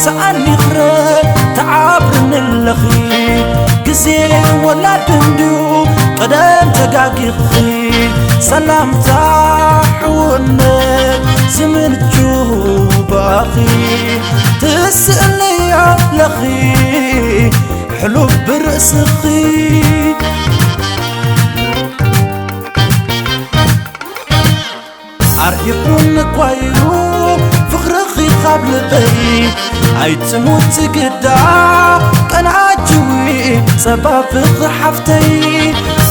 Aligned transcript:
ሰዓይኽረ 0.00 0.78
ተዓብርንለኺ 1.56 2.82
ግዜ 3.86 4.04
ወላ 4.64 4.84
እንድ 5.16 5.40
ቀደም 6.18 6.68
ተጋጊኺ 6.78 7.36
ሰላም 8.48 8.90
ዛ 9.06 9.18
ዕውነት 10.08 11.20
ዝምን 11.56 11.94
ችባኺ 12.14 13.54
ትስእዮ 14.62 15.74
ለኺ 16.18 16.40
ሕሉ 18.00 18.16
ብርእስኺ 18.46 19.22
ኣርእኹን 25.46 26.06
ንጓይሩ 26.16 26.76
ካብበ 28.42 28.90
ይ 29.16 29.40
ፅሙ 30.30 30.46
ግዳ 30.94 31.26
ቀنعجዊ 32.30 33.26
ጸባبق 33.82 34.58
ሓፍተይ 34.78 35.28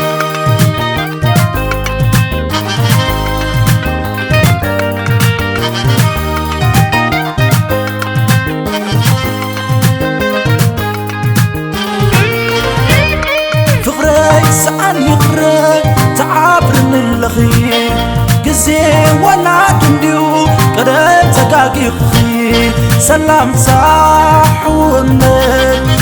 سلمصحم 23.08 25.18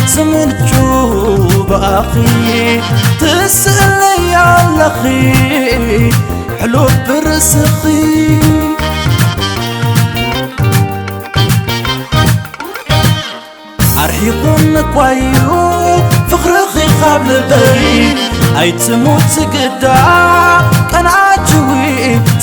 زمن 0.06 0.54
بأخي 1.68 2.80
تسليلخ 3.20 4.98
حل 6.60 6.82
برسقي 7.08 8.38
عرحيق 13.98 14.42
نكوي 14.60 15.32
فقرخ 16.28 16.72
خبلبي 17.02 18.16
يتم 18.58 19.04
تقد 19.18 19.82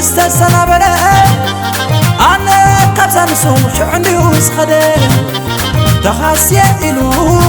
እዝተሰናበለ 0.00 0.84
ኣነ 2.30 2.48
ካብሳንሱ 2.96 3.42
ችዕ 3.76 3.88
እንኡ 3.96 4.10
ዝኸደ 4.46 4.72
ተኻስየ 6.04 6.58
ኢሉ 6.88 6.98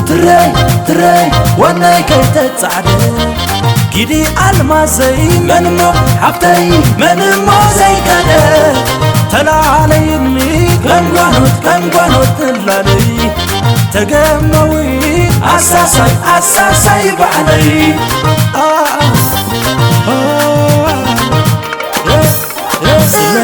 ትረ 0.09 0.27
ትረይ 0.87 1.25
ወናይ 1.61 1.99
ከይተፃዕደ 2.11 2.87
ግዲ 3.95 4.13
ኣልማዘይ 4.45 5.19
መንሞ 5.49 5.79
ዓብተይ 6.29 6.63
መንሞ 7.03 7.47
ዘይከደ 7.77 8.31
ተላዕለይኒ 9.33 10.35
ከንጓኖት 10.87 11.55
ከንጓኖት 11.67 12.39
ላለይ 12.69 13.07
ተገመዊ 13.95 14.73
ኣሳሳይ 15.53 16.13
ኣሳሳይ 16.35 17.05
በዕለይ 17.21 17.69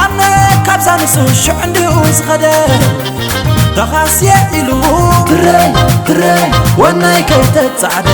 ኣብነ 0.00 0.20
ካብዛ 0.66 0.88
ንሱ 1.00 1.14
ሽዕ 1.42 1.56
እንዲኡ 1.66 1.92
ዝኸደ 2.18 2.44
ተኻስየት 3.76 4.52
ኢሉ 4.60 4.70
ትረይ 5.28 5.68
ትረይ 6.06 6.44
ወናይ 6.80 7.20
ከይተ 7.30 7.56
ፃዕደ 7.80 8.06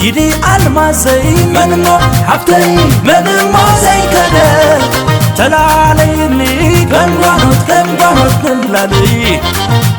ግዲ 0.00 0.18
ኣልማዘይ 0.52 1.26
መንሞ 1.54 1.86
ሓብተይ 2.30 2.64
መንሞ 3.08 3.54
ዘይከደ 3.84 4.36
ተላለይኒ 5.38 6.40
ከም 6.92 7.12
ጓኖት 7.22 7.60
ከም 7.68 7.88
ጓኖት 8.00 8.40
ንብላለይ 8.48 9.20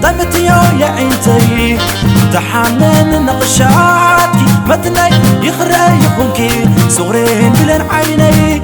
طمتي 0.00 0.44
يا 0.44 0.52
عنتي 0.82 1.78
تحمم 2.32 3.12
انقشتكمتن 3.14 4.96
يقرأيبنك 5.42 6.52
سغرين 6.88 7.52
بلانعن 7.52 8.60